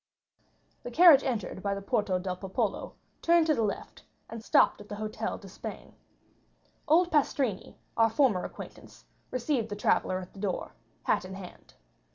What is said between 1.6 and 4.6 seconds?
by the Porta del Popolo, turned to the left, and